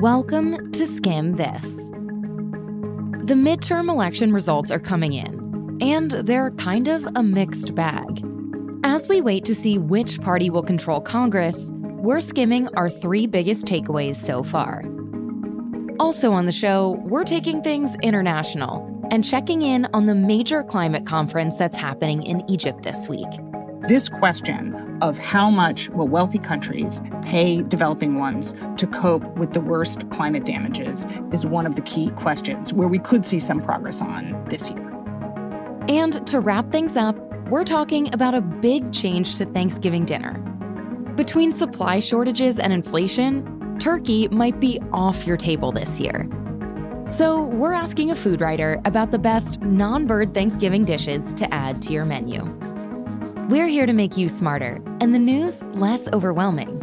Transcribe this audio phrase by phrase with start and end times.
[0.00, 1.88] Welcome to Skimm This.
[3.26, 8.24] The midterm election results are coming in, and they're kind of a mixed bag.
[8.84, 13.66] As we wait to see which party will control Congress, we're skimming our three biggest
[13.66, 14.84] takeaways so far.
[15.98, 21.06] Also on the show, we're taking things international and checking in on the major climate
[21.06, 23.26] conference that's happening in Egypt this week.
[23.88, 29.60] This question of how much will wealthy countries pay developing ones to cope with the
[29.60, 34.00] worst climate damages is one of the key questions where we could see some progress
[34.00, 34.88] on this year.
[35.88, 37.16] And to wrap things up,
[37.48, 40.38] we're talking about a big change to Thanksgiving dinner.
[41.16, 46.28] Between supply shortages and inflation, turkey might be off your table this year.
[47.04, 51.82] So, we're asking a food writer about the best non bird Thanksgiving dishes to add
[51.82, 52.71] to your menu.
[53.52, 56.82] We're here to make you smarter and the news less overwhelming.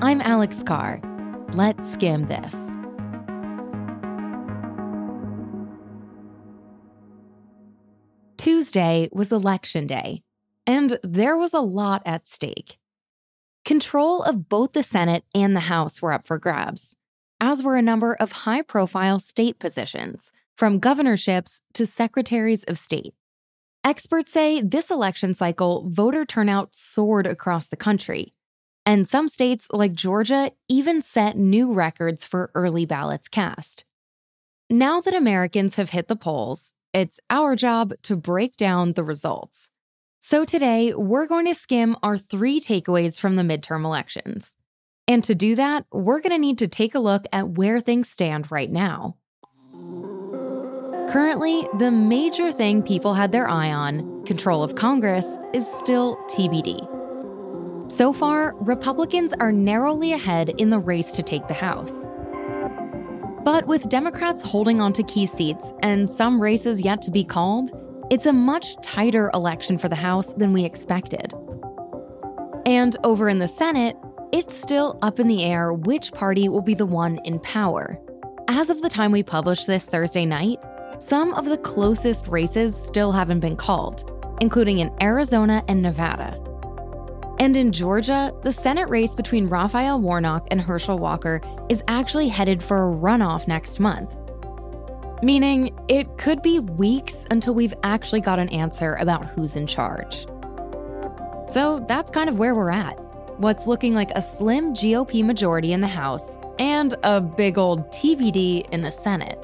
[0.00, 1.00] I'm Alex Carr.
[1.52, 2.74] Let's skim this.
[8.36, 10.24] Tuesday was Election Day,
[10.66, 12.76] and there was a lot at stake.
[13.64, 16.96] Control of both the Senate and the House were up for grabs,
[17.40, 23.14] as were a number of high profile state positions, from governorships to secretaries of state.
[23.84, 28.32] Experts say this election cycle, voter turnout soared across the country.
[28.86, 33.84] And some states, like Georgia, even set new records for early ballots cast.
[34.70, 39.68] Now that Americans have hit the polls, it's our job to break down the results.
[40.18, 44.54] So today, we're going to skim our three takeaways from the midterm elections.
[45.06, 48.08] And to do that, we're going to need to take a look at where things
[48.08, 49.16] stand right now.
[51.14, 56.90] Currently, the major thing people had their eye on, control of Congress, is still TBD.
[57.88, 62.04] So far, Republicans are narrowly ahead in the race to take the House.
[63.44, 67.70] But with Democrats holding on to key seats and some races yet to be called,
[68.10, 71.32] it's a much tighter election for the House than we expected.
[72.66, 73.96] And over in the Senate,
[74.32, 78.00] it's still up in the air which party will be the one in power.
[78.48, 80.58] As of the time we publish this Thursday night,
[80.98, 84.10] some of the closest races still haven't been called,
[84.40, 86.40] including in Arizona and Nevada.
[87.40, 92.62] And in Georgia, the Senate race between Raphael Warnock and Herschel Walker is actually headed
[92.62, 94.16] for a runoff next month.
[95.22, 100.26] Meaning, it could be weeks until we've actually got an answer about who's in charge.
[101.50, 102.98] So that's kind of where we're at.
[103.38, 108.68] What's looking like a slim GOP majority in the House and a big old TBD
[108.70, 109.38] in the Senate.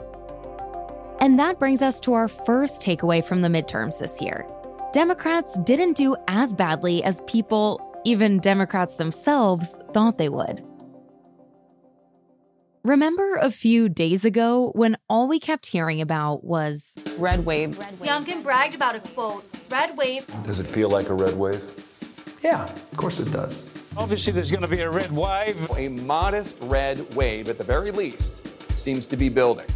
[1.21, 4.47] And that brings us to our first takeaway from the midterms this year.
[4.93, 10.65] Democrats didn't do as badly as people, even Democrats themselves, thought they would.
[12.83, 17.79] Remember a few days ago when all we kept hearing about was red wave?
[17.79, 18.11] Red wave.
[18.11, 20.27] Youngkin bragged about a quote, red wave.
[20.45, 21.63] Does it feel like a red wave?
[22.43, 23.67] Yeah, of course it does.
[23.99, 25.71] Obviously, there's going to be a red wave.
[25.77, 28.47] A modest red wave, at the very least,
[28.79, 29.67] seems to be building.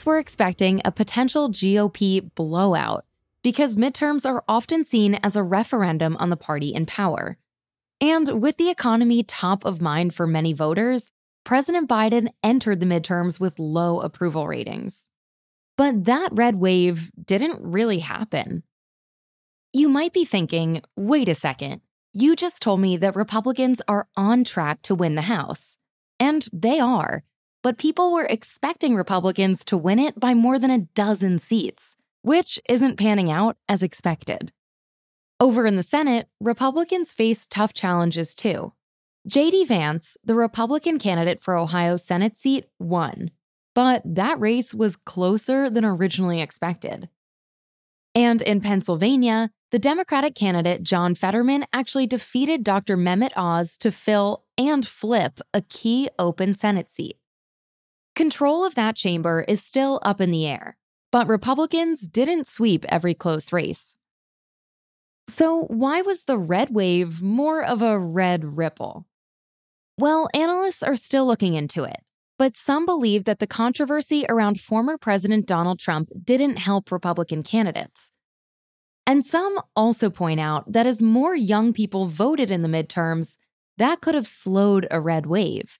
[0.00, 3.04] Analysts were expecting a potential GOP blowout
[3.42, 7.36] because midterms are often seen as a referendum on the party in power.
[8.00, 11.12] And with the economy top of mind for many voters,
[11.44, 15.10] President Biden entered the midterms with low approval ratings.
[15.76, 18.62] But that red wave didn't really happen.
[19.74, 21.82] You might be thinking, wait a second,
[22.14, 25.76] you just told me that Republicans are on track to win the House.
[26.18, 27.22] And they are
[27.62, 32.58] but people were expecting Republicans to win it by more than a dozen seats, which
[32.68, 34.52] isn't panning out as expected.
[35.38, 38.72] Over in the Senate, Republicans faced tough challenges too.
[39.26, 39.66] J.D.
[39.66, 43.30] Vance, the Republican candidate for Ohio's Senate seat, won,
[43.74, 47.08] but that race was closer than originally expected.
[48.14, 52.96] And in Pennsylvania, the Democratic candidate John Fetterman actually defeated Dr.
[52.96, 57.19] Mehmet Oz to fill and flip a key open Senate seat.
[58.20, 60.76] Control of that chamber is still up in the air,
[61.10, 63.94] but Republicans didn't sweep every close race.
[65.26, 69.06] So, why was the red wave more of a red ripple?
[69.96, 72.00] Well, analysts are still looking into it,
[72.38, 78.10] but some believe that the controversy around former President Donald Trump didn't help Republican candidates.
[79.06, 83.38] And some also point out that as more young people voted in the midterms,
[83.78, 85.78] that could have slowed a red wave.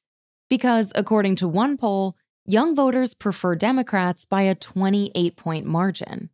[0.49, 2.17] Because according to one poll,
[2.50, 6.31] young voters prefer Democrats by a 28 point margin.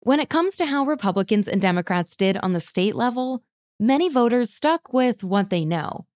[0.00, 3.42] When it comes to how Republicans and Democrats did on the state level,
[3.78, 6.06] many voters stuck with what they know.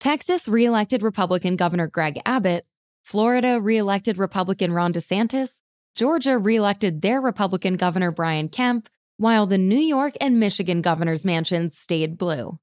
[0.00, 2.66] Texas reelected Republican Governor Greg Abbott,
[3.02, 5.60] Florida reelected Republican Ron DeSantis,
[5.94, 11.76] Georgia reelected their Republican Governor Brian Kemp, while the New York and Michigan governor's mansions
[11.76, 12.58] stayed blue.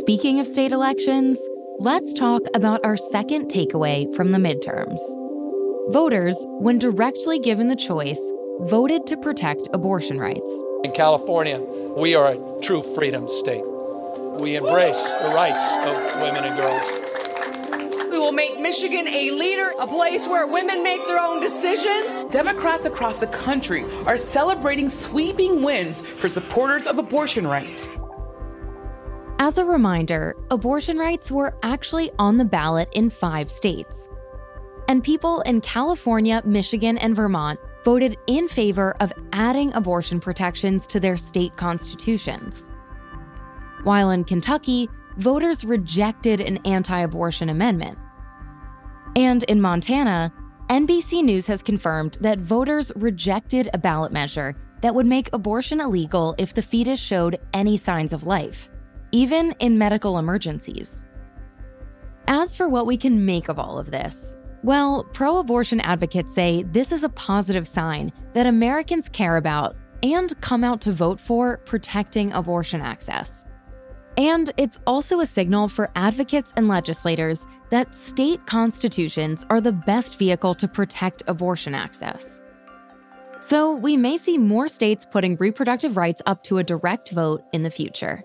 [0.00, 1.38] Speaking of state elections,
[1.82, 5.00] let's talk about our second takeaway from the midterms.
[5.92, 8.20] Voters, when directly given the choice,
[8.60, 10.64] voted to protect abortion rights.
[10.84, 11.60] In California,
[11.96, 13.64] we are a true freedom state.
[14.38, 18.08] We embrace the rights of women and girls.
[18.12, 22.30] We will make Michigan a leader, a place where women make their own decisions.
[22.30, 27.88] Democrats across the country are celebrating sweeping wins for supporters of abortion rights.
[29.42, 34.08] As a reminder, abortion rights were actually on the ballot in five states
[34.86, 41.00] and people in California, Michigan, and Vermont voted in favor of adding abortion protections to
[41.00, 42.70] their state constitutions.
[43.82, 47.98] While in Kentucky, voters rejected an anti abortion amendment.
[49.16, 50.32] And in Montana,
[50.70, 56.36] NBC News has confirmed that voters rejected a ballot measure that would make abortion illegal
[56.38, 58.70] if the fetus showed any signs of life,
[59.12, 61.04] even in medical emergencies.
[62.26, 66.62] As for what we can make of all of this, well, pro abortion advocates say
[66.64, 71.58] this is a positive sign that Americans care about and come out to vote for
[71.58, 73.44] protecting abortion access.
[74.16, 80.18] And it's also a signal for advocates and legislators that state constitutions are the best
[80.18, 82.40] vehicle to protect abortion access.
[83.40, 87.64] So, we may see more states putting reproductive rights up to a direct vote in
[87.64, 88.22] the future.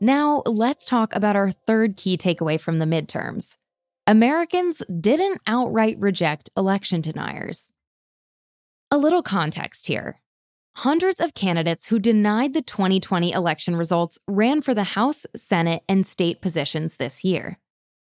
[0.00, 3.56] Now, let's talk about our third key takeaway from the midterms.
[4.06, 7.72] Americans didn't outright reject election deniers.
[8.90, 10.20] A little context here.
[10.76, 16.06] Hundreds of candidates who denied the 2020 election results ran for the House, Senate, and
[16.06, 17.58] state positions this year.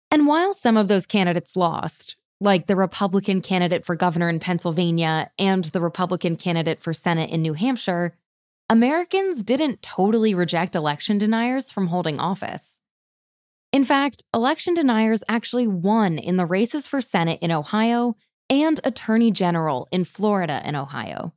[0.09, 5.31] And while some of those candidates lost, like the Republican candidate for governor in Pennsylvania
[5.37, 8.15] and the Republican candidate for Senate in New Hampshire,
[8.69, 12.79] Americans didn't totally reject election deniers from holding office.
[13.71, 18.15] In fact, election deniers actually won in the races for Senate in Ohio
[18.49, 21.33] and Attorney General in Florida and Ohio.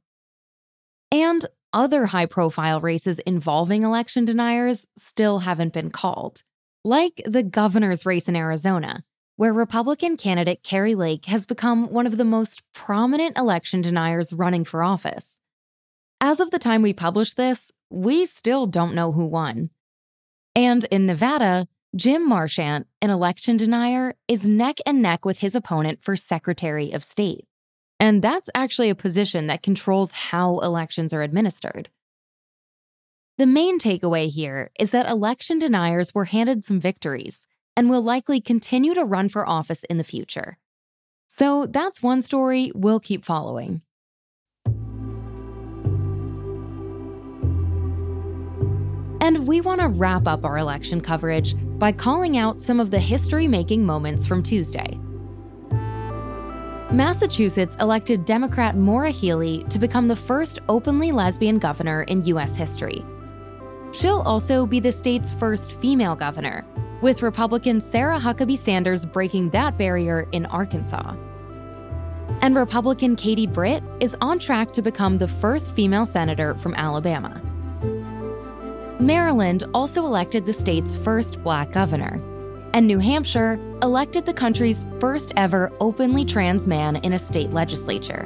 [1.10, 6.42] And other high profile races involving election deniers still haven't been called,
[6.84, 9.02] like the governor's race in Arizona,
[9.36, 14.64] where Republican candidate Kari Lake has become one of the most prominent election deniers running
[14.64, 15.40] for office.
[16.20, 19.70] As of the time we publish this, we still don't know who won.
[20.54, 26.02] And in Nevada, Jim Marchant, an election denier, is neck and neck with his opponent
[26.02, 27.46] for Secretary of State.
[28.00, 31.90] And that's actually a position that controls how elections are administered.
[33.36, 37.46] The main takeaway here is that election deniers were handed some victories
[37.76, 40.56] and will likely continue to run for office in the future.
[41.26, 43.82] So that's one story we'll keep following.
[49.26, 53.00] And we want to wrap up our election coverage by calling out some of the
[53.00, 55.00] history making moments from Tuesday.
[56.92, 62.54] Massachusetts elected Democrat Maura Healey to become the first openly lesbian governor in U.S.
[62.54, 63.04] history.
[63.90, 66.64] She'll also be the state's first female governor,
[67.02, 71.16] with Republican Sarah Huckabee Sanders breaking that barrier in Arkansas.
[72.42, 77.42] And Republican Katie Britt is on track to become the first female senator from Alabama.
[78.98, 82.20] Maryland also elected the state's first black governor,
[82.72, 88.24] and New Hampshire elected the country's first ever openly trans man in a state legislature.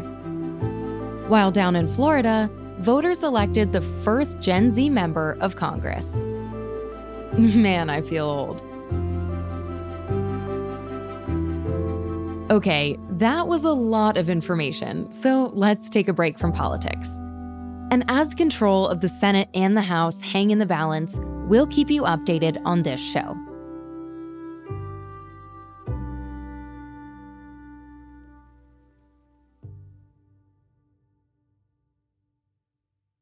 [1.27, 2.49] While down in Florida,
[2.79, 6.15] voters elected the first Gen Z member of Congress.
[7.37, 8.63] Man, I feel old.
[12.51, 17.21] Okay, that was a lot of information, so let's take a break from politics.
[17.91, 21.19] And as control of the Senate and the House hang in the balance,
[21.49, 23.37] we'll keep you updated on this show.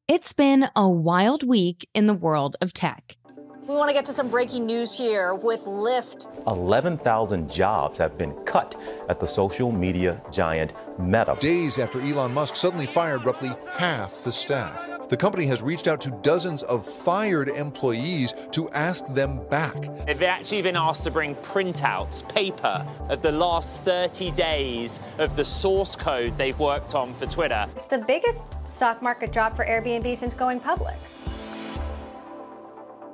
[0.08, 3.17] It's been a wild week in the world of tech.
[3.68, 6.26] We want to get to some breaking news here with Lyft.
[6.46, 11.36] 11,000 jobs have been cut at the social media giant Meta.
[11.38, 14.88] Days after Elon Musk suddenly fired roughly half the staff.
[15.10, 19.76] The company has reached out to dozens of fired employees to ask them back.
[20.06, 25.44] They've actually been asked to bring printouts, paper, of the last 30 days of the
[25.44, 27.68] source code they've worked on for Twitter.
[27.76, 30.96] It's the biggest stock market drop for Airbnb since going public.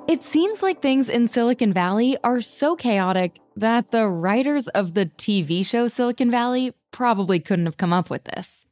[0.07, 5.07] It seems like things in Silicon Valley are so chaotic that the writers of the
[5.07, 8.67] TV show Silicon Valley probably couldn't have come up with this.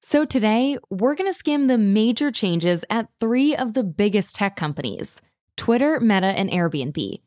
[0.00, 4.56] So today, we're going to skim the major changes at three of the biggest tech
[4.56, 5.20] companies
[5.56, 7.20] Twitter, Meta, and Airbnb,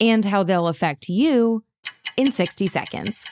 [0.00, 1.64] and how they'll affect you
[2.16, 3.24] in 60 seconds.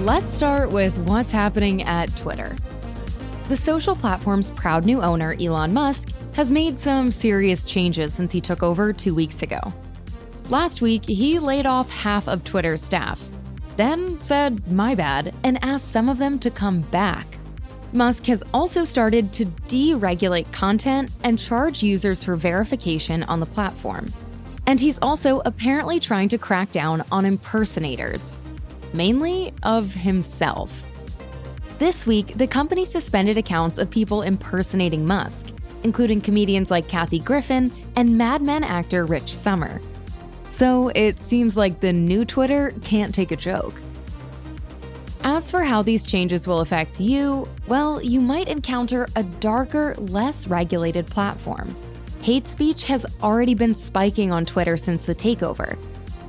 [0.00, 2.56] Let's start with what's happening at Twitter.
[3.52, 8.40] The social platform's proud new owner, Elon Musk, has made some serious changes since he
[8.40, 9.60] took over two weeks ago.
[10.48, 13.22] Last week, he laid off half of Twitter's staff,
[13.76, 17.26] then said, my bad, and asked some of them to come back.
[17.92, 24.10] Musk has also started to deregulate content and charge users for verification on the platform.
[24.66, 28.38] And he's also apparently trying to crack down on impersonators,
[28.94, 30.88] mainly of himself.
[31.82, 35.48] This week, the company suspended accounts of people impersonating Musk,
[35.82, 39.80] including comedians like Kathy Griffin and Mad Men actor Rich Sommer.
[40.48, 43.74] So it seems like the new Twitter can't take a joke.
[45.24, 50.46] As for how these changes will affect you, well, you might encounter a darker, less
[50.46, 51.74] regulated platform.
[52.22, 55.76] Hate speech has already been spiking on Twitter since the takeover,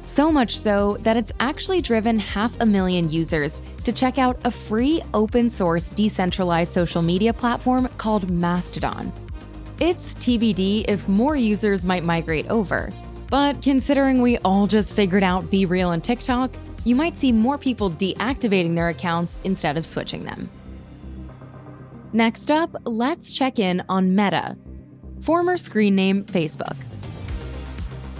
[0.06, 4.52] so much so that it's actually driven half a million users to check out a
[4.52, 9.12] free open source decentralized social media platform called Mastodon.
[9.80, 12.92] It's TBD if more users might migrate over,
[13.30, 16.52] but considering we all just figured out BeReal and TikTok,
[16.86, 20.50] you might see more people deactivating their accounts instead of switching them.
[22.12, 24.56] Next up, let's check in on Meta,
[25.22, 26.76] former screen name Facebook.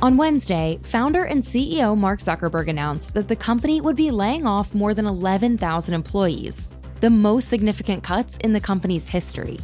[0.04, 4.76] On Wednesday, founder and CEO Mark Zuckerberg announced that the company would be laying off
[4.76, 6.68] more than 11,000 employees,
[7.00, 9.62] the most significant cuts in the company's history.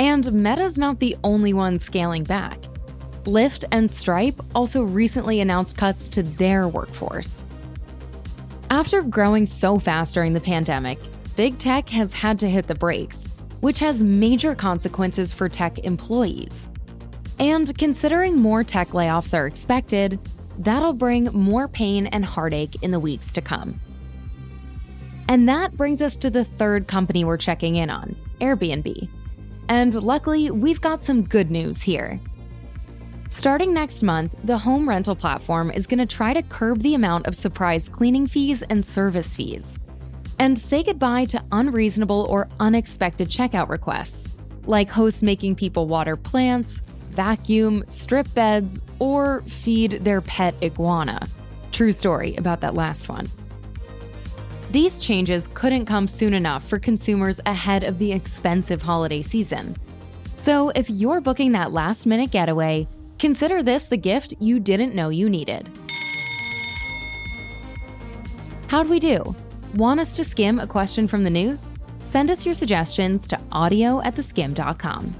[0.00, 2.58] And Meta's not the only one scaling back.
[3.26, 7.44] Lyft and Stripe also recently announced cuts to their workforce.
[8.70, 10.98] After growing so fast during the pandemic,
[11.36, 13.28] big tech has had to hit the brakes,
[13.60, 16.68] which has major consequences for tech employees.
[17.40, 20.20] And considering more tech layoffs are expected,
[20.58, 23.80] that'll bring more pain and heartache in the weeks to come.
[25.26, 29.08] And that brings us to the third company we're checking in on Airbnb.
[29.70, 32.20] And luckily, we've got some good news here.
[33.30, 37.26] Starting next month, the home rental platform is going to try to curb the amount
[37.26, 39.78] of surprise cleaning fees and service fees,
[40.38, 44.34] and say goodbye to unreasonable or unexpected checkout requests,
[44.66, 46.82] like hosts making people water plants,
[47.20, 51.28] vacuum, strip beds, or feed their pet iguana.
[51.70, 53.28] True story about that last one.
[54.70, 59.76] These changes couldn't come soon enough for consumers ahead of the expensive holiday season.
[60.36, 65.10] So, if you're booking that last minute getaway, consider this the gift you didn't know
[65.10, 65.68] you needed.
[68.68, 69.36] How'd we do?
[69.74, 71.74] Want us to skim a question from the news?
[72.00, 75.14] Send us your suggestions to audio at theskimm.com.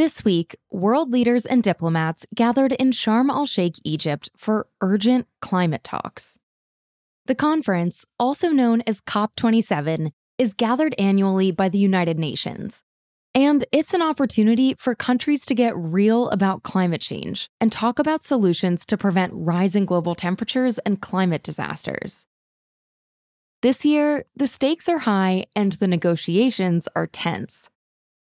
[0.00, 5.84] This week, world leaders and diplomats gathered in Sharm el Sheikh, Egypt for urgent climate
[5.84, 6.38] talks.
[7.26, 12.82] The conference, also known as COP27, is gathered annually by the United Nations.
[13.34, 18.24] And it's an opportunity for countries to get real about climate change and talk about
[18.24, 22.24] solutions to prevent rising global temperatures and climate disasters.
[23.60, 27.68] This year, the stakes are high and the negotiations are tense.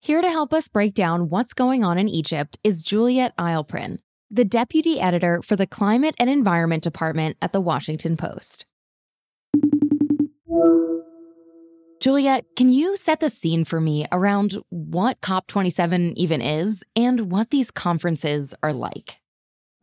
[0.00, 3.98] Here to help us break down what's going on in Egypt is Juliet Eilperin,
[4.30, 8.64] the deputy editor for the Climate and Environment Department at the Washington Post.
[12.00, 17.50] Juliet, can you set the scene for me around what COP27 even is and what
[17.50, 19.20] these conferences are like?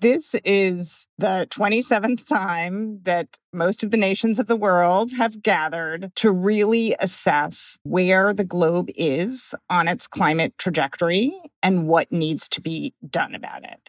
[0.02, 6.12] This is the 27th time that most of the nations of the world have gathered
[6.16, 11.34] to really assess where the globe is on its climate trajectory
[11.64, 13.80] and what needs to be done about it.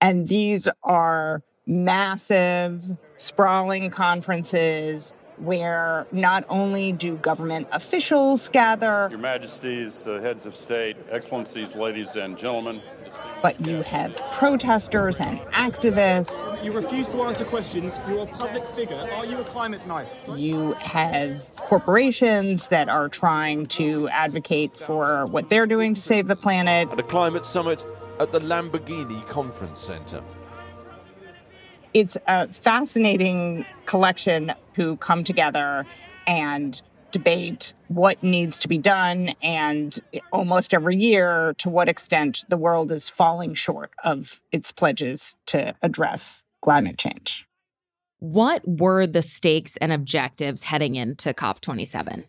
[0.00, 10.06] And these are massive, sprawling conferences where not only do government officials gather, Your Majesties,
[10.06, 12.80] uh, heads of state, excellencies, ladies and gentlemen,
[13.42, 16.64] but you have protesters and activists.
[16.64, 17.98] You refuse to answer questions.
[18.08, 19.08] You're a public figure.
[19.14, 20.06] Are you a climate denier?
[20.34, 26.36] You have corporations that are trying to advocate for what they're doing to save the
[26.36, 26.90] planet.
[26.90, 27.84] At a climate summit
[28.18, 30.22] at the Lamborghini Conference Center.
[31.94, 35.86] It's a fascinating collection who come together
[36.26, 36.80] and
[37.10, 39.98] debate what needs to be done and
[40.32, 45.74] almost every year to what extent the world is falling short of its pledges to
[45.82, 47.46] address climate change.
[48.18, 52.24] What were the stakes and objectives heading into COP27?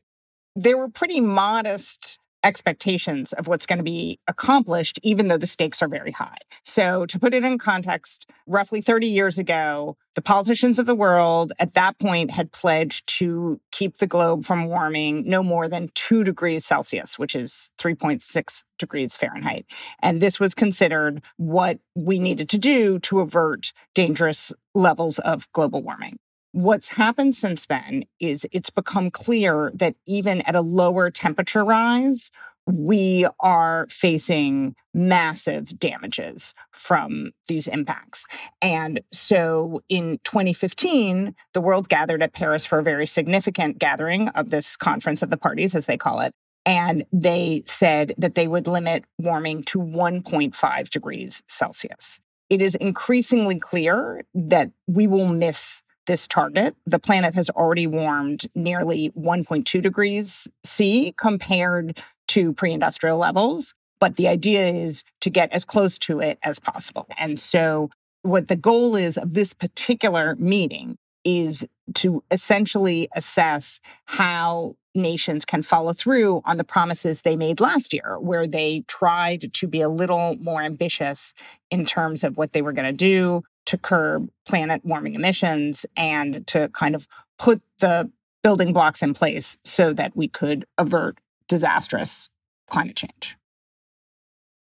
[0.56, 5.84] They were pretty modest expectations of what's going to be accomplished, even though the stakes
[5.84, 6.38] are very high.
[6.64, 11.52] So, to put it in context, roughly 30 years ago, the politicians of the world
[11.60, 16.24] at that point had pledged to keep the globe from warming no more than two
[16.24, 19.66] degrees Celsius, which is 3.6 degrees Fahrenheit.
[20.02, 25.84] And this was considered what we needed to do to avert dangerous levels of global
[25.84, 26.18] warming.
[26.58, 32.32] What's happened since then is it's become clear that even at a lower temperature rise,
[32.66, 38.26] we are facing massive damages from these impacts.
[38.60, 44.50] And so in 2015, the world gathered at Paris for a very significant gathering of
[44.50, 46.34] this conference of the parties, as they call it.
[46.66, 52.20] And they said that they would limit warming to 1.5 degrees Celsius.
[52.50, 56.76] It is increasingly clear that we will miss this target.
[56.86, 62.00] The planet has already warmed nearly 1.2 degrees C compared
[62.30, 63.76] to pre industrial levels.
[64.00, 67.08] But the idea is to get as close to it as possible.
[67.18, 67.90] And so,
[68.24, 75.62] what the goal is of this particular meeting is to essentially assess how nations can
[75.62, 79.90] follow through on the promises they made last year, where they tried to be a
[79.90, 81.34] little more ambitious
[81.70, 86.46] in terms of what they were going to do to curb planet warming emissions and
[86.48, 87.08] to kind of
[87.38, 88.10] put the
[88.42, 92.30] building blocks in place so that we could avert disastrous
[92.68, 93.38] climate change.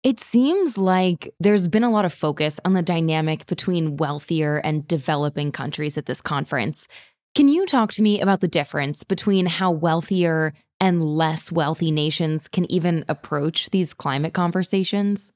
[0.03, 4.87] It seems like there's been a lot of focus on the dynamic between wealthier and
[4.87, 6.89] developing countries at this conference.
[7.35, 12.49] Can you talk to me about the difference between how wealthier and less wealthy nations
[12.49, 15.33] can even approach these climate conversations?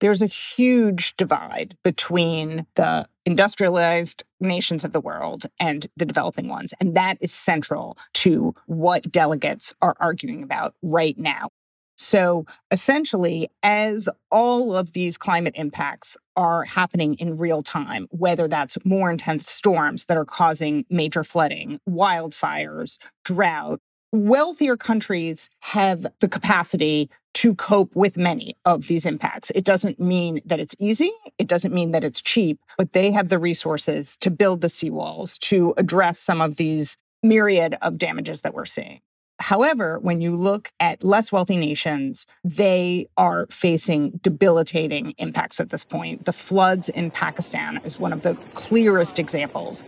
[0.00, 6.74] There's a huge divide between the industrialized nations of the world and the developing ones.
[6.80, 11.50] And that is central to what delegates are arguing about right now.
[11.98, 18.76] So essentially, as all of these climate impacts are happening in real time, whether that's
[18.84, 23.80] more intense storms that are causing major flooding, wildfires, drought,
[24.12, 29.50] wealthier countries have the capacity to cope with many of these impacts.
[29.54, 33.28] It doesn't mean that it's easy, it doesn't mean that it's cheap, but they have
[33.28, 38.54] the resources to build the seawalls, to address some of these myriad of damages that
[38.54, 39.00] we're seeing.
[39.38, 45.84] However, when you look at less wealthy nations, they are facing debilitating impacts at this
[45.84, 46.24] point.
[46.24, 49.84] The floods in Pakistan is one of the clearest examples.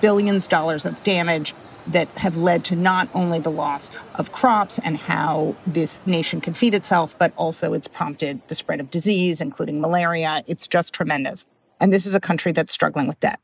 [0.00, 1.52] Billions of dollars of damage,
[1.86, 6.52] that have led to not only the loss of crops and how this nation can
[6.52, 10.42] feed itself, but also it's prompted the spread of disease, including malaria.
[10.46, 11.46] It's just tremendous.
[11.80, 13.40] And this is a country that's struggling with debt.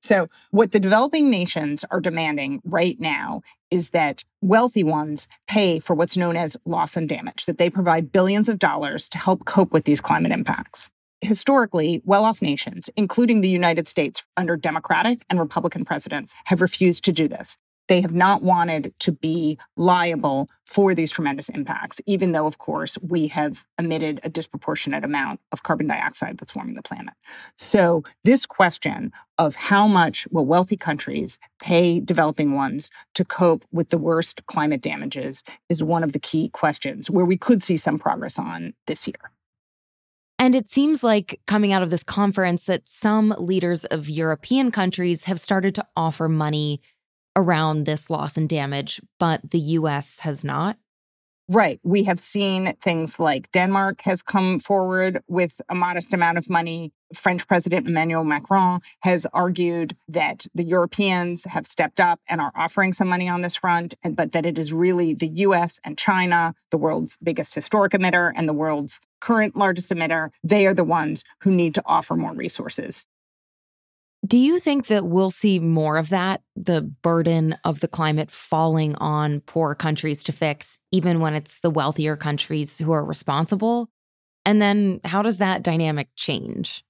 [0.00, 5.94] So, what the developing nations are demanding right now is that wealthy ones pay for
[5.94, 9.72] what's known as loss and damage, that they provide billions of dollars to help cope
[9.72, 10.90] with these climate impacts
[11.24, 17.04] historically, well off nations, including the United States under Democratic and Republican presidents, have refused
[17.04, 17.58] to do this.
[17.88, 22.96] They have not wanted to be liable for these tremendous impacts, even though, of course,
[23.02, 27.14] we have emitted a disproportionate amount of carbon dioxide that's warming the planet.
[27.58, 33.90] So, this question of how much will wealthy countries pay developing ones to cope with
[33.90, 37.98] the worst climate damages is one of the key questions where we could see some
[37.98, 39.33] progress on this year.
[40.44, 45.24] And it seems like coming out of this conference that some leaders of European countries
[45.24, 46.82] have started to offer money
[47.34, 50.76] around this loss and damage, but the US has not.
[51.48, 51.80] Right.
[51.82, 56.92] We have seen things like Denmark has come forward with a modest amount of money.
[57.18, 62.92] French President Emmanuel Macron has argued that the Europeans have stepped up and are offering
[62.92, 66.54] some money on this front, and, but that it is really the US and China,
[66.70, 71.24] the world's biggest historic emitter and the world's current largest emitter, they are the ones
[71.40, 73.06] who need to offer more resources.
[74.26, 78.94] Do you think that we'll see more of that, the burden of the climate falling
[78.96, 83.90] on poor countries to fix, even when it's the wealthier countries who are responsible?
[84.46, 86.84] And then how does that dynamic change?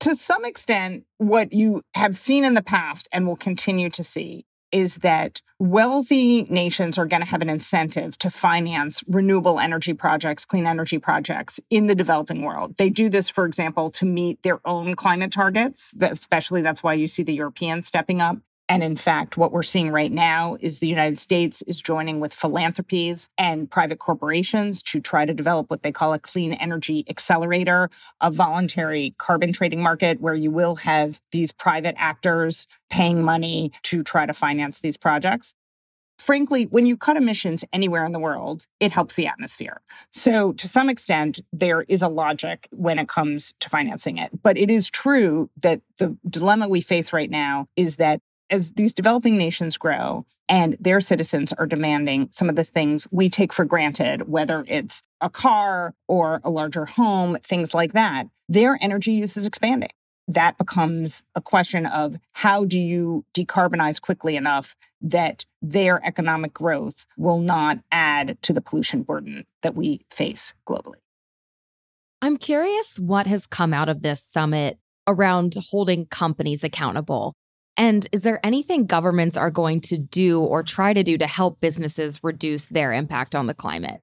[0.00, 4.46] To some extent, what you have seen in the past and will continue to see
[4.72, 10.46] is that wealthy nations are going to have an incentive to finance renewable energy projects,
[10.46, 12.76] clean energy projects in the developing world.
[12.78, 15.94] They do this, for example, to meet their own climate targets.
[16.00, 18.38] Especially that's why you see the Europeans stepping up.
[18.70, 22.32] And in fact, what we're seeing right now is the United States is joining with
[22.32, 27.90] philanthropies and private corporations to try to develop what they call a clean energy accelerator,
[28.20, 34.04] a voluntary carbon trading market where you will have these private actors paying money to
[34.04, 35.56] try to finance these projects
[36.20, 39.80] frankly, when you cut emissions anywhere in the world, it helps the atmosphere.
[40.12, 44.42] So, to some extent, there is a logic when it comes to financing it.
[44.42, 48.94] But it is true that the dilemma we face right now is that as these
[48.94, 53.64] developing nations grow and their citizens are demanding some of the things we take for
[53.64, 59.36] granted, whether it's a car or a larger home, things like that, their energy use
[59.36, 59.90] is expanding.
[60.26, 67.06] That becomes a question of how do you decarbonize quickly enough that their economic growth
[67.16, 70.98] will not add to the pollution burden that we face globally.
[72.22, 77.34] I'm curious what has come out of this summit around holding companies accountable.
[77.80, 81.62] And is there anything governments are going to do or try to do to help
[81.62, 84.02] businesses reduce their impact on the climate?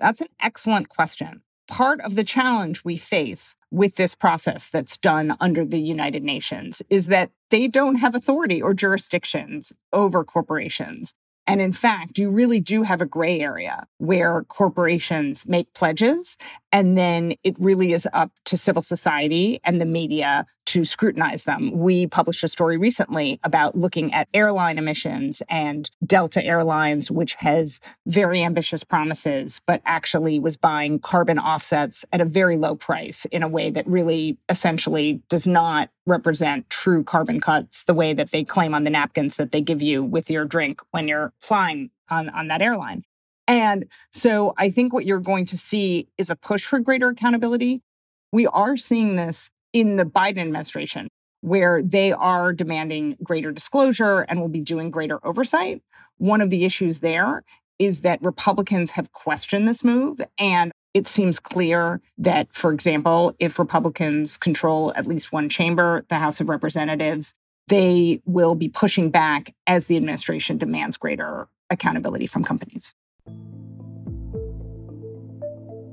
[0.00, 1.42] That's an excellent question.
[1.68, 6.82] Part of the challenge we face with this process that's done under the United Nations
[6.90, 11.14] is that they don't have authority or jurisdictions over corporations.
[11.46, 16.36] And in fact, you really do have a gray area where corporations make pledges,
[16.72, 21.70] and then it really is up to civil society and the media to scrutinize them.
[21.72, 27.80] We published a story recently about looking at airline emissions and Delta Airlines, which has
[28.06, 33.42] very ambitious promises, but actually was buying carbon offsets at a very low price in
[33.42, 38.44] a way that really essentially does not represent true carbon cuts the way that they
[38.44, 42.28] claim on the napkins that they give you with your drink when you're flying on,
[42.28, 43.04] on that airline.
[43.48, 47.80] And so I think what you're going to see is a push for greater accountability.
[48.30, 51.08] We are seeing this in the Biden administration,
[51.40, 55.82] where they are demanding greater disclosure and will be doing greater oversight.
[56.18, 57.42] One of the issues there
[57.78, 60.20] is that Republicans have questioned this move.
[60.38, 66.16] And it seems clear that, for example, if Republicans control at least one chamber, the
[66.16, 67.34] House of Representatives,
[67.68, 72.94] they will be pushing back as the administration demands greater accountability from companies.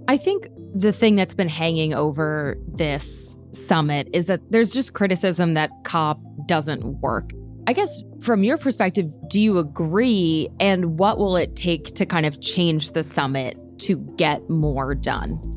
[0.07, 5.53] I think the thing that's been hanging over this summit is that there's just criticism
[5.55, 7.31] that COP doesn't work.
[7.67, 10.49] I guess from your perspective, do you agree?
[10.59, 15.54] And what will it take to kind of change the summit to get more done?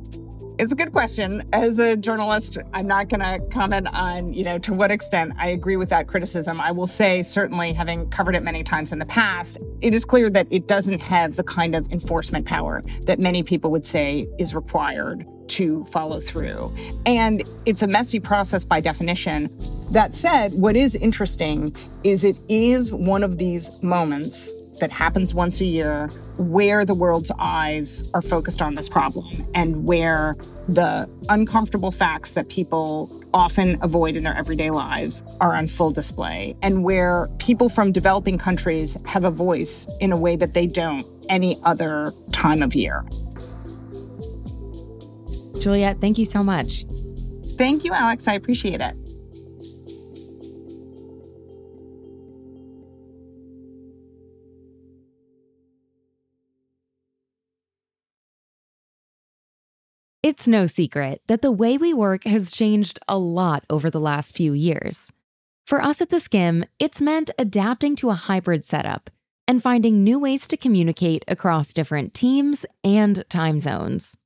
[0.59, 1.49] It's a good question.
[1.53, 5.51] As a journalist, I'm not going to comment on, you know, to what extent I
[5.51, 6.61] agree with that criticism.
[6.61, 10.29] I will say, certainly, having covered it many times in the past, it is clear
[10.31, 14.53] that it doesn't have the kind of enforcement power that many people would say is
[14.53, 16.75] required to follow through.
[17.07, 19.49] And it's a messy process by definition.
[19.92, 25.61] That said, what is interesting is it is one of these moments that happens once
[25.61, 30.37] a year where the world's eyes are focused on this problem and where
[30.68, 36.55] the uncomfortable facts that people often avoid in their everyday lives are on full display
[36.62, 41.07] and where people from developing countries have a voice in a way that they don't
[41.29, 43.05] any other time of year.
[45.59, 46.85] Juliet, thank you so much.
[47.57, 48.29] Thank you, Alex.
[48.29, 48.94] I appreciate it.
[60.20, 64.37] It's no secret that the way we work has changed a lot over the last
[64.37, 65.12] few years.
[65.64, 69.11] For us at The Skimm, it's meant adapting to a hybrid setup
[69.46, 74.16] and finding new ways to communicate across different teams and time zones.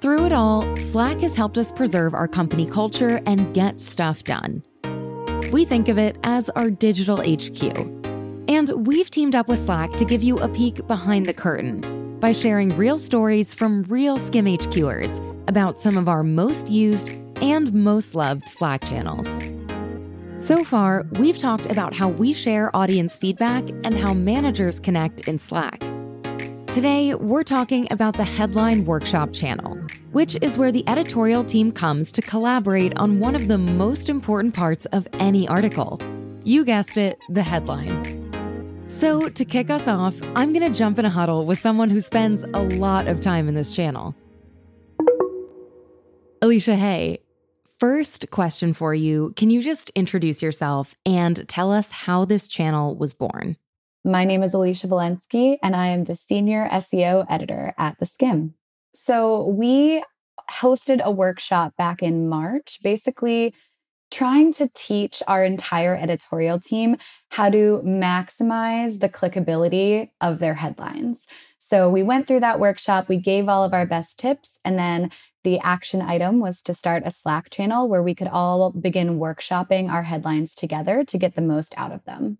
[0.00, 4.64] Through it all, Slack has helped us preserve our company culture and get stuff done.
[5.52, 7.62] We think of it as our digital HQ.
[8.48, 12.30] And we've teamed up with Slack to give you a peek behind the curtain by
[12.30, 18.14] sharing real stories from real Skimm HQers about some of our most used and most
[18.14, 19.26] loved Slack channels.
[20.38, 25.36] So far, we've talked about how we share audience feedback and how managers connect in
[25.36, 25.80] Slack.
[26.68, 29.76] Today, we're talking about the Headline Workshop channel,
[30.12, 34.54] which is where the editorial team comes to collaborate on one of the most important
[34.54, 36.00] parts of any article.
[36.44, 38.21] You guessed it, the headline.
[39.02, 42.00] So, to kick us off, I'm going to jump in a huddle with someone who
[42.00, 44.14] spends a lot of time in this channel.
[46.40, 47.18] Alicia Hay,
[47.80, 52.94] first question for you Can you just introduce yourself and tell us how this channel
[52.94, 53.56] was born?
[54.04, 58.52] My name is Alicia Volensky, and I am the senior SEO editor at The Skimm.
[58.94, 60.04] So, we
[60.48, 63.52] hosted a workshop back in March, basically
[64.12, 66.96] trying to teach our entire editorial team
[67.30, 71.26] how to maximize the clickability of their headlines.
[71.58, 75.10] So we went through that workshop, we gave all of our best tips, and then
[75.44, 79.90] the action item was to start a Slack channel where we could all begin workshopping
[79.90, 82.36] our headlines together to get the most out of them.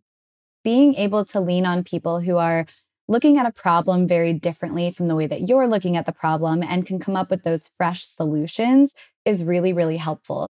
[0.62, 2.66] Being able to lean on people who are
[3.08, 6.62] looking at a problem very differently from the way that you're looking at the problem
[6.62, 10.46] and can come up with those fresh solutions is really, really helpful.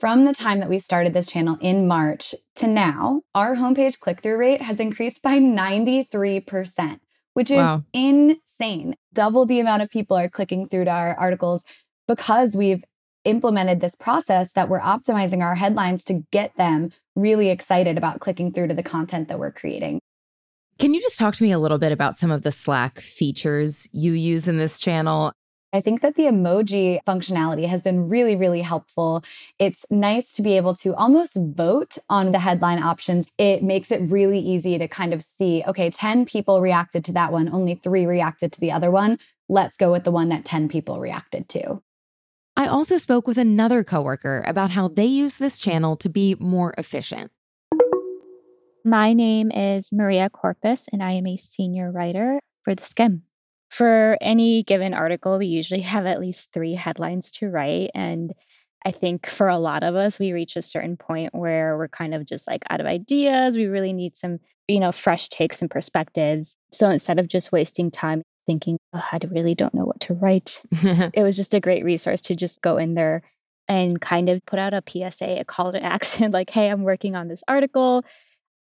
[0.00, 4.22] From the time that we started this channel in March to now, our homepage click
[4.22, 7.00] through rate has increased by 93%,
[7.34, 7.84] which is wow.
[7.92, 8.96] insane.
[9.12, 11.64] Double the amount of people are clicking through to our articles
[12.08, 12.82] because we've
[13.26, 18.54] implemented this process that we're optimizing our headlines to get them really excited about clicking
[18.54, 20.00] through to the content that we're creating.
[20.78, 23.86] Can you just talk to me a little bit about some of the Slack features
[23.92, 25.34] you use in this channel?
[25.72, 29.22] I think that the emoji functionality has been really, really helpful.
[29.58, 33.28] It's nice to be able to almost vote on the headline options.
[33.38, 37.30] It makes it really easy to kind of see okay, 10 people reacted to that
[37.30, 39.18] one, only three reacted to the other one.
[39.48, 41.82] Let's go with the one that 10 people reacted to.
[42.56, 46.74] I also spoke with another coworker about how they use this channel to be more
[46.76, 47.30] efficient.
[48.84, 53.22] My name is Maria Corpus, and I am a senior writer for the Skimm.
[53.70, 57.90] For any given article, we usually have at least three headlines to write.
[57.94, 58.34] And
[58.84, 62.14] I think for a lot of us, we reach a certain point where we're kind
[62.14, 63.56] of just like out of ideas.
[63.56, 66.56] We really need some, you know, fresh takes and perspectives.
[66.72, 70.62] So instead of just wasting time thinking, oh, I really don't know what to write,
[70.72, 73.22] it was just a great resource to just go in there
[73.68, 77.14] and kind of put out a PSA, a call to action like, hey, I'm working
[77.14, 78.04] on this article.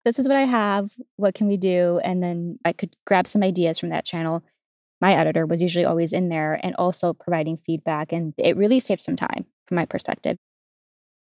[0.04, 0.90] This is what I have.
[1.16, 1.98] What can we do?
[2.04, 4.42] And then I could grab some ideas from that channel
[5.00, 8.12] my editor was usually always in there and also providing feedback.
[8.12, 10.36] And it really saved some time from my perspective.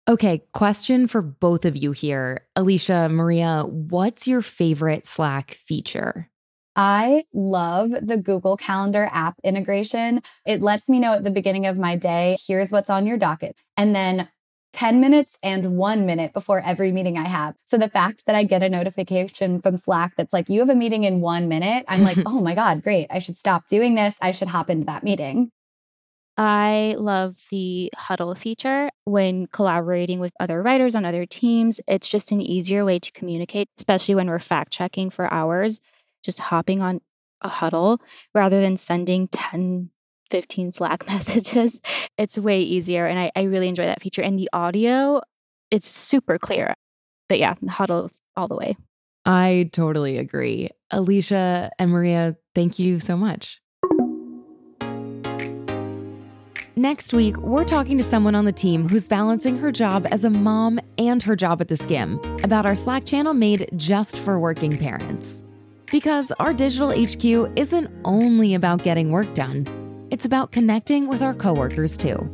[0.10, 2.48] Okay, question for both of you here.
[2.56, 6.30] Alicia, Maria, what's your favorite Slack feature?
[6.76, 10.22] I love the Google Calendar app integration.
[10.46, 13.56] It lets me know at the beginning of my day, here's what's on your docket.
[13.78, 14.30] And then
[14.74, 17.56] 10 minutes and one minute before every meeting I have.
[17.66, 20.76] So the fact that I get a notification from Slack that's like, you have a
[20.76, 23.08] meeting in one minute, I'm like, oh my God, great.
[23.10, 24.16] I should stop doing this.
[24.22, 25.52] I should hop into that meeting.
[26.38, 31.82] I love the huddle feature when collaborating with other writers on other teams.
[31.88, 35.82] It's just an easier way to communicate, especially when we're fact checking for hours.
[36.24, 37.02] Just hopping on
[37.42, 38.00] a huddle
[38.34, 39.90] rather than sending 10
[40.32, 41.82] 15 Slack messages.
[42.18, 43.06] It's way easier.
[43.06, 44.24] And I, I really enjoy that feature.
[44.24, 45.22] And the audio,
[45.70, 46.74] it's super clear.
[47.30, 48.78] But yeah, huddle all the way.
[49.26, 50.70] I totally agree.
[50.90, 53.60] Alicia and Maria, thank you so much.
[56.76, 60.30] Next week, we're talking to someone on the team who's balancing her job as a
[60.30, 64.76] mom and her job at the Skimm about our Slack channel made just for working
[64.76, 65.44] parents.
[65.92, 69.68] Because our digital HQ isn't only about getting work done
[70.12, 72.30] it's about connecting with our coworkers too.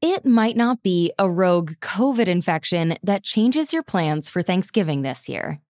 [0.00, 5.28] It might not be a rogue COVID infection that changes your plans for Thanksgiving this
[5.28, 5.60] year.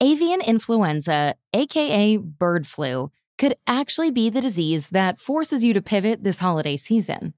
[0.00, 6.24] Avian influenza, aka bird flu, could actually be the disease that forces you to pivot
[6.24, 7.34] this holiday season.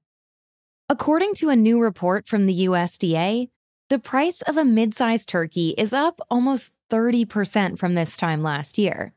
[0.87, 3.49] According to a new report from the USDA,
[3.89, 8.77] the price of a mid sized turkey is up almost 30% from this time last
[8.77, 9.13] year.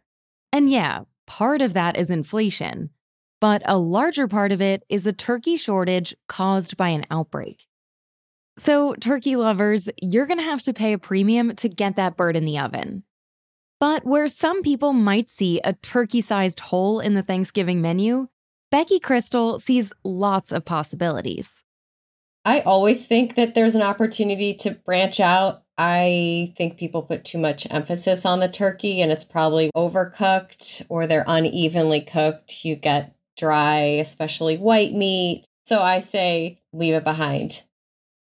[0.50, 2.88] And yeah, part of that is inflation,
[3.40, 7.66] but a larger part of it is a turkey shortage caused by an outbreak.
[8.58, 12.36] So, turkey lovers, you're going to have to pay a premium to get that bird
[12.36, 13.02] in the oven.
[13.78, 18.28] But where some people might see a turkey sized hole in the Thanksgiving menu,
[18.70, 21.62] Becky Krystal sees lots of possibilities.
[22.46, 27.38] I always think that there's an opportunity to branch out I think people put too
[27.38, 32.64] much emphasis on the turkey and it's probably overcooked or they're unevenly cooked.
[32.64, 35.44] You get dry, especially white meat.
[35.64, 37.62] So I say leave it behind.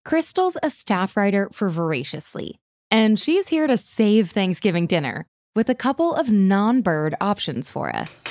[0.05, 5.75] Krystal's a staff writer for Voraciously, and she's here to save Thanksgiving dinner with a
[5.75, 8.23] couple of non bird options for us.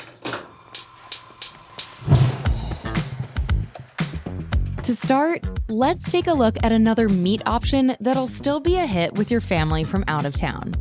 [4.87, 9.14] To start, let's take a look at another meat option that'll still be a hit
[9.14, 10.75] with your family from out of town.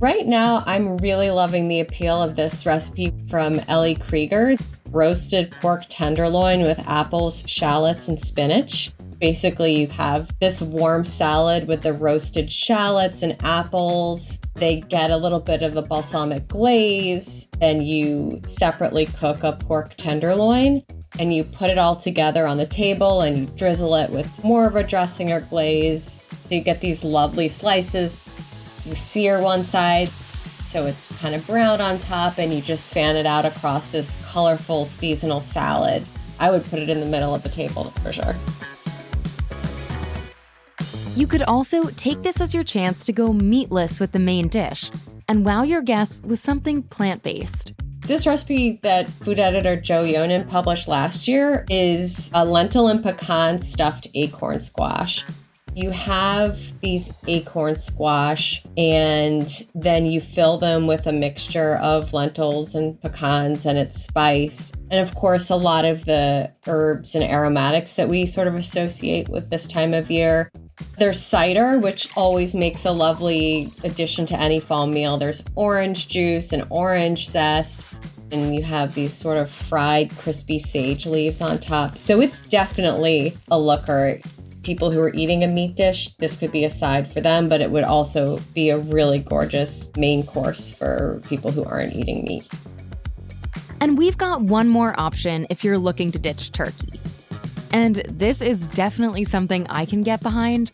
[0.00, 4.56] Right now, I'm really loving the appeal of this recipe from Ellie Krieger
[4.88, 8.90] roasted pork tenderloin with apples, shallots, and spinach.
[9.20, 14.38] Basically, you have this warm salad with the roasted shallots and apples.
[14.54, 19.94] They get a little bit of a balsamic glaze, and you separately cook a pork
[19.98, 20.82] tenderloin
[21.18, 24.66] and you put it all together on the table and you drizzle it with more
[24.66, 26.16] of a dressing or glaze.
[26.48, 28.20] So you get these lovely slices.
[28.84, 30.08] You sear one side
[30.74, 34.20] so it's kind of brown on top, and you just fan it out across this
[34.32, 36.02] colorful seasonal salad.
[36.40, 38.34] I would put it in the middle of the table for sure.
[41.14, 44.90] You could also take this as your chance to go meatless with the main dish
[45.28, 47.72] and wow your guests with something plant based.
[48.04, 53.60] This recipe that food editor Joe Yonan published last year is a lentil and pecan
[53.60, 55.24] stuffed acorn squash.
[55.74, 62.74] You have these acorn squash, and then you fill them with a mixture of lentils
[62.74, 64.76] and pecans, and it's spiced.
[64.90, 69.30] And of course, a lot of the herbs and aromatics that we sort of associate
[69.30, 70.50] with this time of year.
[70.98, 75.18] There's cider, which always makes a lovely addition to any fall meal.
[75.18, 77.84] There's orange juice and orange zest,
[78.30, 81.98] and you have these sort of fried, crispy sage leaves on top.
[81.98, 84.20] So it's definitely a looker.
[84.62, 87.60] People who are eating a meat dish, this could be a side for them, but
[87.60, 92.48] it would also be a really gorgeous main course for people who aren't eating meat.
[93.80, 96.98] And we've got one more option if you're looking to ditch turkey.
[97.74, 100.70] And this is definitely something I can get behind.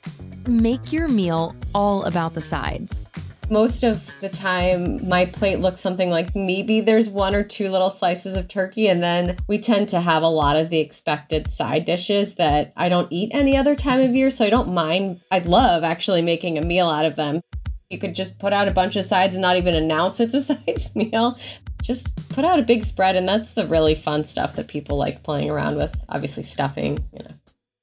[0.47, 3.09] Make your meal all about the sides.
[3.49, 7.89] Most of the time, my plate looks something like maybe there's one or two little
[7.89, 11.87] slices of turkey, and then we tend to have a lot of the expected side
[11.87, 14.29] dishes that I don't eat any other time of year.
[14.29, 15.23] So I don't mind.
[15.31, 17.41] I'd love actually making a meal out of them.
[17.91, 20.41] You could just put out a bunch of sides and not even announce it's a
[20.43, 21.39] sides meal.
[21.83, 25.25] Just put out a big spread, and that's the really fun stuff that people like
[25.25, 26.01] playing around with.
[26.09, 27.35] Obviously, stuffing, you know.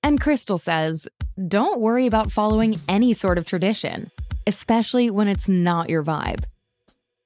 [0.04, 1.10] And Krystal says,
[1.48, 4.10] don't worry about following any sort of tradition,
[4.46, 6.46] especially when it's not your vibe.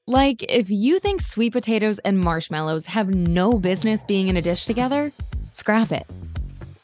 [0.07, 4.65] Like, if you think sweet potatoes and marshmallows have no business being in a dish
[4.65, 5.11] together,
[5.53, 6.07] scrap it.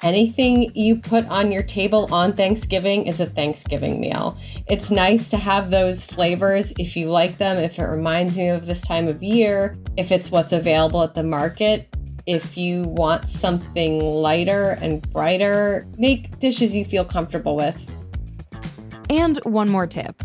[0.03, 4.37] Anything you put on your table on Thanksgiving is a Thanksgiving meal.
[4.67, 8.67] It's nice to have those flavors if you like them, if it reminds you of
[8.67, 11.89] this time of year, if it's what's available at the market.
[12.27, 17.83] If you want something lighter and brighter, make dishes you feel comfortable with.
[19.09, 20.21] And one more tip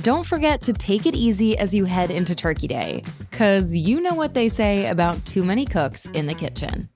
[0.00, 4.14] don't forget to take it easy as you head into Turkey Day, because you know
[4.14, 6.88] what they say about too many cooks in the kitchen.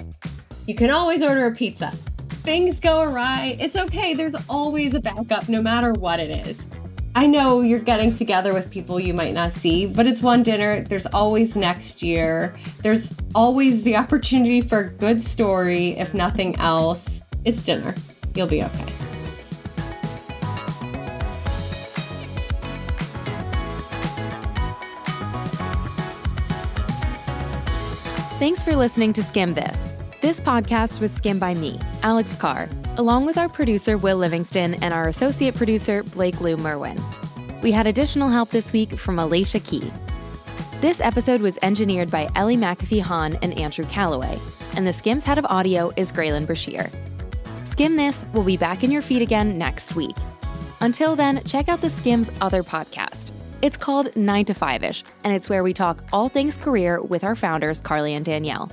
[0.67, 1.93] You can always order a pizza
[2.47, 4.15] things go awry, it's okay.
[4.15, 6.65] There's always a backup, no matter what it is.
[7.17, 10.85] I know you're getting together with people you might not see, but it's one dinner.
[10.85, 12.57] There's always next year.
[12.83, 17.21] There's always the opportunity for a good story, if nothing else.
[17.45, 17.97] It's dinner.
[18.37, 18.93] You'll be okay.
[28.39, 29.96] Thanks for listening to Skimm This.
[30.23, 34.95] This podcast was skimmed by me, Alex Carr, along with our producer, Will Livingston, and
[34.95, 36.99] our associate producer, Blake Lou Merwin.
[37.63, 39.93] We had additional help this week from Alicia Key.
[40.81, 44.39] This episode was engineered by Ellie McAfee Hahn and Andrew Calloway,
[44.75, 46.91] and the Skimm's head of audio is Graylin Brashear.
[47.65, 50.17] Skimm This will be back in your feed again next week.
[50.81, 53.33] Until then, check out the Skimm's other podcast.
[53.61, 57.23] It's called 9 to 5 ish, and it's where we talk all things career with
[57.23, 58.73] our founders, Carly and Danielle.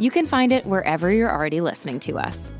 [0.00, 2.50] You can find it wherever you're already listening to us.